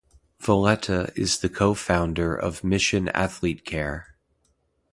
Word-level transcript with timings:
Valletta 0.39 1.13
is 1.15 1.37
the 1.41 1.47
co-founder 1.47 2.33
of 2.35 2.63
Mission 2.63 3.05
Athletecare. 3.13 4.05